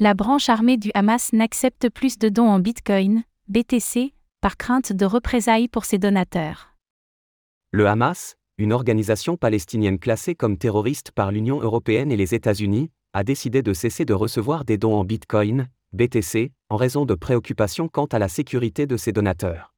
La 0.00 0.14
branche 0.14 0.48
armée 0.48 0.76
du 0.76 0.92
Hamas 0.94 1.32
n'accepte 1.32 1.88
plus 1.88 2.18
de 2.18 2.28
dons 2.28 2.46
en 2.46 2.60
Bitcoin, 2.60 3.24
BTC, 3.48 4.14
par 4.40 4.56
crainte 4.56 4.92
de 4.92 5.04
représailles 5.04 5.66
pour 5.66 5.84
ses 5.84 5.98
donateurs. 5.98 6.72
Le 7.72 7.88
Hamas, 7.88 8.36
une 8.58 8.72
organisation 8.72 9.36
palestinienne 9.36 9.98
classée 9.98 10.36
comme 10.36 10.56
terroriste 10.56 11.10
par 11.10 11.32
l'Union 11.32 11.60
européenne 11.60 12.12
et 12.12 12.16
les 12.16 12.32
États-Unis, 12.32 12.92
a 13.12 13.24
décidé 13.24 13.60
de 13.60 13.72
cesser 13.72 14.04
de 14.04 14.14
recevoir 14.14 14.64
des 14.64 14.78
dons 14.78 14.94
en 14.94 15.02
Bitcoin, 15.02 15.66
BTC, 15.94 16.52
en 16.68 16.76
raison 16.76 17.04
de 17.04 17.16
préoccupations 17.16 17.88
quant 17.88 18.06
à 18.06 18.20
la 18.20 18.28
sécurité 18.28 18.86
de 18.86 18.96
ses 18.96 19.10
donateurs. 19.10 19.74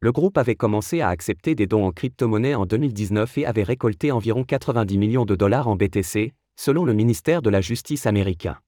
Le 0.00 0.10
groupe 0.10 0.38
avait 0.38 0.56
commencé 0.56 1.02
à 1.02 1.08
accepter 1.08 1.54
des 1.54 1.68
dons 1.68 1.86
en 1.86 1.92
crypto-monnaie 1.92 2.56
en 2.56 2.66
2019 2.66 3.38
et 3.38 3.46
avait 3.46 3.62
récolté 3.62 4.10
environ 4.10 4.42
90 4.42 4.98
millions 4.98 5.24
de 5.24 5.36
dollars 5.36 5.68
en 5.68 5.76
BTC, 5.76 6.32
selon 6.56 6.84
le 6.84 6.94
ministère 6.94 7.42
de 7.42 7.50
la 7.50 7.60
Justice 7.60 8.06
américain. 8.06 8.58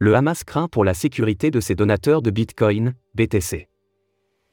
Le 0.00 0.14
Hamas 0.14 0.44
craint 0.44 0.68
pour 0.68 0.84
la 0.84 0.94
sécurité 0.94 1.50
de 1.50 1.58
ses 1.58 1.74
donateurs 1.74 2.22
de 2.22 2.30
Bitcoin, 2.30 2.94
BTC. 3.16 3.66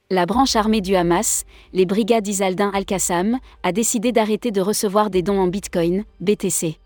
La 0.10 0.26
branche 0.26 0.56
armée 0.56 0.82
du 0.82 0.96
Hamas, 0.96 1.44
les 1.72 1.86
brigades 1.86 2.28
Isaldin 2.28 2.72
al-Qassam, 2.74 3.38
a 3.62 3.72
décidé 3.72 4.12
d'arrêter 4.12 4.50
de 4.50 4.60
recevoir 4.60 5.12
des 5.12 5.22
dons 5.22 5.38
en 5.38 5.46
Bitcoin, 5.46 6.04
BTC. 6.20 6.80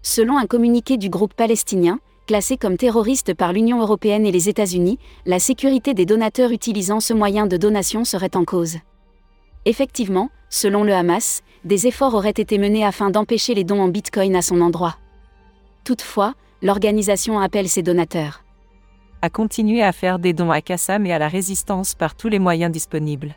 Selon 0.00 0.38
un 0.38 0.46
communiqué 0.46 0.96
du 0.96 1.10
groupe 1.10 1.34
palestinien, 1.34 1.98
classé 2.26 2.56
comme 2.56 2.78
terroriste 2.78 3.34
par 3.34 3.52
l'Union 3.52 3.82
européenne 3.82 4.24
et 4.24 4.32
les 4.32 4.48
États-Unis, 4.48 4.98
la 5.26 5.38
sécurité 5.38 5.92
des 5.92 6.06
donateurs 6.06 6.52
utilisant 6.52 7.00
ce 7.00 7.12
moyen 7.12 7.46
de 7.46 7.58
donation 7.58 8.06
serait 8.06 8.34
en 8.34 8.46
cause. 8.46 8.78
Effectivement, 9.66 10.30
selon 10.48 10.84
le 10.84 10.94
Hamas, 10.94 11.42
des 11.66 11.86
efforts 11.86 12.14
auraient 12.14 12.30
été 12.30 12.56
menés 12.56 12.82
afin 12.82 13.10
d'empêcher 13.10 13.52
les 13.52 13.64
dons 13.64 13.82
en 13.82 13.88
Bitcoin 13.88 14.36
à 14.36 14.40
son 14.40 14.62
endroit. 14.62 14.96
Toutefois, 15.84 16.32
l'organisation 16.64 17.38
appelle 17.38 17.68
ses 17.68 17.82
donateurs 17.82 18.40
à 19.20 19.30
continuer 19.30 19.82
à 19.82 19.92
faire 19.92 20.18
des 20.18 20.34
dons 20.34 20.50
à 20.50 20.60
Kassam 20.60 21.06
et 21.06 21.12
à 21.12 21.18
la 21.18 21.28
résistance 21.28 21.94
par 21.94 22.14
tous 22.14 22.28
les 22.28 22.38
moyens 22.38 22.70
disponibles. 22.70 23.36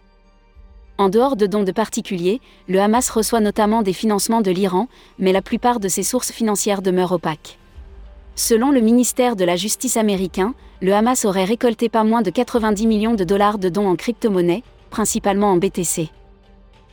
En 0.97 1.07
dehors 1.07 1.37
de 1.37 1.45
dons 1.45 1.63
de 1.63 1.71
particuliers, 1.71 2.41
le 2.67 2.81
Hamas 2.81 3.09
reçoit 3.09 3.39
notamment 3.39 3.83
des 3.83 3.93
financements 3.93 4.41
de 4.41 4.51
l'Iran, 4.51 4.89
mais 5.17 5.31
la 5.31 5.41
plupart 5.41 5.79
de 5.79 5.87
ses 5.87 6.03
sources 6.03 6.33
financières 6.33 6.81
demeurent 6.81 7.13
opaques. 7.13 7.57
Selon 8.35 8.71
le 8.71 8.81
ministère 8.81 9.37
de 9.37 9.45
la 9.45 9.55
Justice 9.55 9.95
américain, 9.95 10.55
le 10.81 10.93
Hamas 10.93 11.23
aurait 11.23 11.45
récolté 11.45 11.87
pas 11.87 12.03
moins 12.03 12.21
de 12.21 12.31
90 12.31 12.85
millions 12.85 13.15
de 13.15 13.23
dollars 13.23 13.57
de 13.57 13.69
dons 13.69 13.87
en 13.87 13.95
crypto-monnaie, 13.95 14.63
principalement 14.89 15.53
en 15.53 15.55
BTC. 15.55 16.09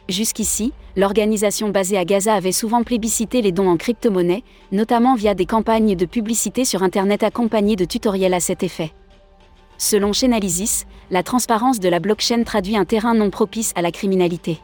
Jusqu'ici, 0.08 0.72
l'organisation 0.96 1.70
basée 1.70 1.96
à 1.96 2.04
Gaza 2.04 2.34
avait 2.34 2.52
souvent 2.52 2.82
plébiscité 2.82 3.40
les 3.40 3.52
dons 3.52 3.68
en 3.68 3.78
crypto-monnaie, 3.78 4.42
notamment 4.70 5.14
via 5.14 5.34
des 5.34 5.46
campagnes 5.46 5.96
de 5.96 6.04
publicité 6.04 6.66
sur 6.66 6.82
Internet 6.82 7.22
accompagnées 7.22 7.76
de 7.76 7.86
tutoriels 7.86 8.34
à 8.34 8.40
cet 8.40 8.62
effet. 8.62 8.92
Selon 9.78 10.12
Chainalysis, 10.12 10.86
la 11.10 11.22
transparence 11.22 11.80
de 11.80 11.88
la 11.88 12.00
blockchain 12.00 12.42
traduit 12.44 12.76
un 12.76 12.84
terrain 12.84 13.14
non 13.14 13.30
propice 13.30 13.72
à 13.76 13.82
la 13.82 13.90
criminalité. 13.90 14.60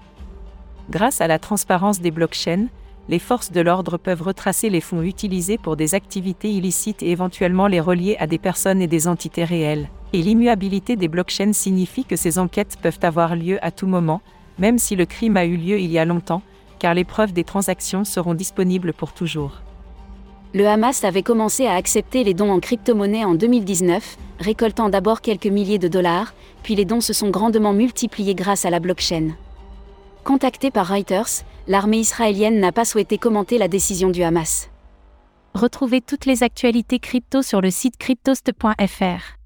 Grâce 0.91 1.21
à 1.21 1.27
la 1.27 1.39
transparence 1.39 2.01
des 2.01 2.11
blockchains, 2.11 2.67
les 3.09 3.19
forces 3.19 3.51
de 3.51 3.61
l'ordre 3.61 3.97
peuvent 3.97 4.23
retracer 4.23 4.71
les 4.71 4.81
fonds 4.81 5.03
utilisés 5.03 5.59
pour 5.59 5.77
des 5.77 5.95
activités 5.95 6.51
illicites 6.51 7.03
et 7.03 7.11
éventuellement 7.11 7.67
les 7.67 7.81
relier 7.81 8.17
à 8.21 8.27
des 8.27 8.39
personnes 8.39 8.83
et 8.83 8.87
des 8.87 9.09
entités 9.09 9.45
réelles. 9.45 9.89
Et 10.13 10.23
l'immuabilité 10.23 10.97
des 10.97 11.09
blockchains 11.09 11.53
signifie 11.53 12.05
que 12.05 12.17
ces 12.17 12.39
enquêtes 12.39 12.77
peuvent 12.81 13.01
avoir 13.03 13.37
lieu 13.37 13.59
à 13.63 13.71
tout 13.71 13.87
moment, 13.87 14.21
même 14.61 14.79
si 14.79 14.95
le 14.95 15.07
crime 15.07 15.37
a 15.37 15.45
eu 15.45 15.57
lieu 15.57 15.81
il 15.81 15.91
y 15.91 15.99
a 15.99 16.05
longtemps, 16.05 16.43
car 16.79 16.95
les 16.95 17.05
preuves 17.05 17.33
des 17.33 17.45
transactions 17.45 18.05
seront 18.05 18.35
disponibles 18.35 18.93
pour 18.93 19.13
toujours. 19.13 19.63
Le 20.53 20.67
Hamas 20.67 21.05
avait 21.05 21.23
commencé 21.23 21.67
à 21.67 21.75
accepter 21.75 22.25
les 22.25 22.35
dons 22.35 22.51
en 22.51 22.61
crypto-monnaie 22.61 23.25
en 23.25 23.35
2019, 23.35 24.17
récoltant 24.41 24.89
d'abord 24.89 25.21
quelques 25.21 25.47
milliers 25.47 25.79
de 25.79 25.89
dollars, 25.89 26.35
puis 26.63 26.75
les 26.75 26.85
dons 26.85 27.01
se 27.01 27.13
sont 27.13 27.31
grandement 27.31 27.73
multipliés 27.73 28.35
grâce 28.35 28.65
à 28.65 28.71
la 28.71 28.81
blockchain. 28.81 29.31
Contacté 30.25 30.71
par 30.71 30.89
Reuters, 30.89 31.45
l'armée 31.69 31.99
israélienne 31.99 32.61
n'a 32.61 32.73
pas 32.73 32.85
souhaité 32.85 33.17
commenter 33.17 33.59
la 33.59 33.69
décision 33.69 34.11
du 34.11 34.23
Hamas. 34.23 34.69
Retrouvez 35.55 36.01
toutes 36.01 36.27
les 36.27 36.43
actualités 36.43 36.99
crypto 36.99 37.43
sur 37.43 37.61
le 37.61 37.71
site 37.71 37.97
cryptost.fr. 37.97 39.37